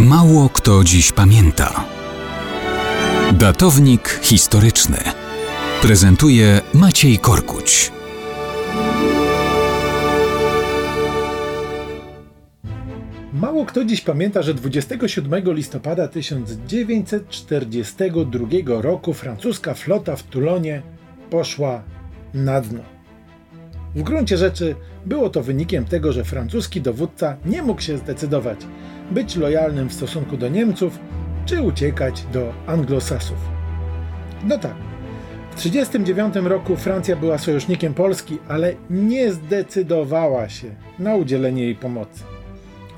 [0.00, 1.84] Mało kto dziś pamięta.
[3.32, 4.98] Datownik historyczny
[5.82, 7.92] prezentuje Maciej Korkuć.
[13.32, 20.82] Mało kto dziś pamięta, że 27 listopada 1942 roku francuska flota w Toulonie
[21.30, 21.82] poszła
[22.34, 22.80] na dno.
[23.94, 24.74] W gruncie rzeczy
[25.06, 28.58] było to wynikiem tego, że francuski dowódca nie mógł się zdecydować
[29.14, 30.98] być lojalnym w stosunku do Niemców
[31.46, 33.36] czy uciekać do Anglosasów.
[34.44, 34.74] No tak,
[35.50, 42.22] w 1939 roku Francja była sojusznikiem Polski, ale nie zdecydowała się na udzielenie jej pomocy.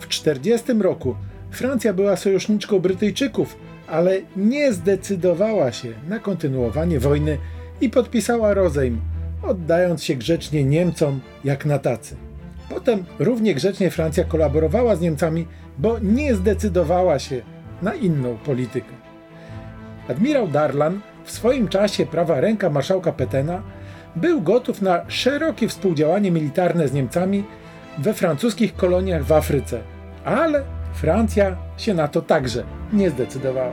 [0.00, 1.14] W 1940 roku
[1.50, 3.56] Francja była sojuszniczką Brytyjczyków,
[3.88, 7.38] ale nie zdecydowała się na kontynuowanie wojny
[7.80, 9.00] i podpisała rozejm,
[9.42, 12.25] oddając się grzecznie Niemcom jak na tacy.
[12.68, 15.46] Potem równie grzecznie Francja kolaborowała z Niemcami,
[15.78, 17.42] bo nie zdecydowała się
[17.82, 18.92] na inną politykę.
[20.08, 23.62] Admirał Darlan w swoim czasie prawa ręka marszałka Petena
[24.16, 27.44] był gotów na szerokie współdziałanie militarne z Niemcami
[27.98, 29.80] we francuskich koloniach w Afryce,
[30.24, 30.62] ale
[30.94, 33.72] Francja się na to także nie zdecydowała.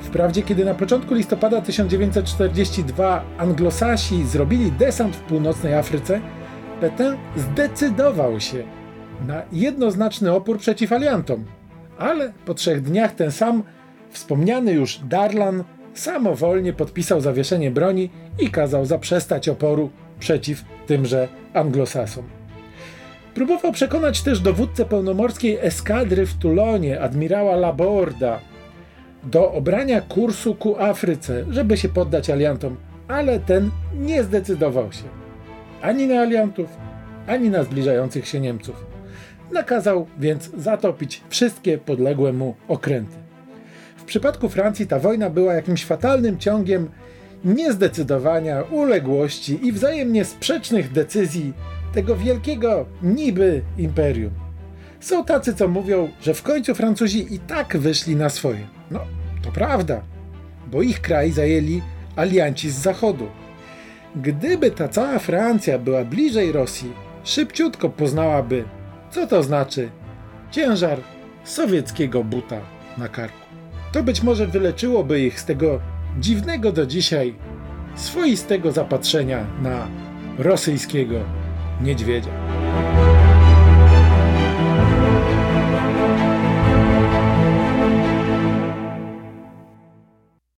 [0.00, 6.20] Wprawdzie, kiedy na początku listopada 1942 Anglosasi zrobili desant w północnej Afryce,
[7.36, 8.64] Zdecydował się
[9.26, 11.44] na jednoznaczny opór przeciw aliantom,
[11.98, 13.62] ale po trzech dniach ten sam
[14.10, 22.24] wspomniany już Darlan samowolnie podpisał zawieszenie broni i kazał zaprzestać oporu przeciw tymże Anglosasom.
[23.34, 28.40] Próbował przekonać też dowódcę pełnomorskiej eskadry w Tulonie, admirała Laborda,
[29.24, 32.76] do obrania kursu ku Afryce, żeby się poddać aliantom,
[33.08, 35.21] ale ten nie zdecydował się
[35.82, 36.68] ani na aliantów,
[37.26, 38.86] ani na zbliżających się Niemców.
[39.52, 43.16] Nakazał więc zatopić wszystkie podległe mu okręty.
[43.96, 46.90] W przypadku Francji ta wojna była jakimś fatalnym ciągiem
[47.44, 51.52] niezdecydowania, uległości i wzajemnie sprzecznych decyzji
[51.94, 54.32] tego wielkiego niby imperium.
[55.00, 58.66] Są tacy, co mówią, że w końcu Francuzi i tak wyszli na swoje.
[58.90, 59.00] No,
[59.42, 60.02] to prawda,
[60.70, 61.82] bo ich kraj zajęli
[62.16, 63.26] alianci z zachodu.
[64.16, 66.92] Gdyby ta cała Francja była bliżej Rosji,
[67.24, 68.64] szybciutko poznałaby,
[69.10, 69.90] co to znaczy
[70.50, 70.98] ciężar
[71.44, 72.60] sowieckiego buta
[72.98, 73.38] na karku.
[73.92, 75.80] To być może wyleczyłoby ich z tego
[76.18, 77.34] dziwnego do dzisiaj
[77.94, 79.88] swoistego zapatrzenia na
[80.38, 81.16] rosyjskiego
[81.80, 82.30] niedźwiedzia.